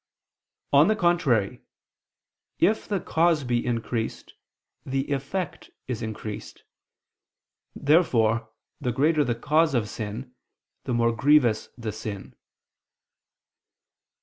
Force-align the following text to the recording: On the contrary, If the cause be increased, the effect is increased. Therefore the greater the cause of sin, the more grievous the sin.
On 0.73 0.87
the 0.87 0.95
contrary, 0.95 1.61
If 2.57 2.87
the 2.87 2.99
cause 2.99 3.43
be 3.43 3.63
increased, 3.63 4.33
the 4.83 5.05
effect 5.13 5.69
is 5.87 6.01
increased. 6.01 6.63
Therefore 7.75 8.49
the 8.79 8.91
greater 8.91 9.23
the 9.23 9.35
cause 9.35 9.75
of 9.75 9.87
sin, 9.87 10.33
the 10.85 10.93
more 10.95 11.11
grievous 11.15 11.69
the 11.77 11.91
sin. 11.91 12.33